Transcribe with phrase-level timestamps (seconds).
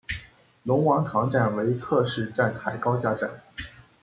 [0.63, 3.29] 龙王塘站为侧式站台高架站。